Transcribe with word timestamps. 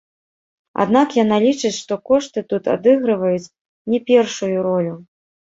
Аднак 0.85 1.07
яна 1.23 1.37
лічыць, 1.43 1.71
што 1.83 1.93
кошты 2.11 2.39
тут 2.53 2.63
адыгрываюць 2.75 3.51
не 3.93 3.99
першую 4.09 4.53
ролю. 4.71 4.99